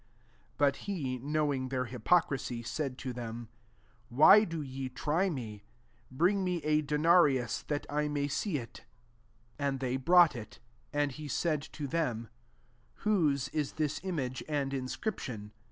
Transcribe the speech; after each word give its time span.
15 0.53 0.53
But 0.57 0.75
he, 0.87 1.19
knowing 1.19 1.69
their 1.69 1.85
hypocrisy, 1.85 2.63
said 2.63 2.97
to 2.97 3.13
them 3.13 3.49
Why 4.09 4.45
do 4.45 4.63
ye 4.63 4.89
try 4.89 5.29
me? 5.29 5.63
bring 6.09 6.43
me 6.43 6.57
a 6.63 6.81
de 6.81 6.97
narius, 6.97 7.63
that 7.67 7.85
I 7.87 8.07
may 8.07 8.27
see 8.27 8.57
ir." 8.57 8.65
16 8.65 8.65
MARK 8.65 8.77
XII. 8.77 8.81
n 9.59 9.67
And 9.67 9.79
they 9.79 9.97
brought 9.97 10.35
it: 10.35 10.59
and 10.91 11.11
he 11.11 11.27
said 11.27 11.61
to 11.73 11.85
them," 11.85 12.29
Whose 13.05 13.51
ie 13.53 13.61
this 13.61 13.99
image 14.03 14.41
and 14.49 14.73
inscription 14.73 15.51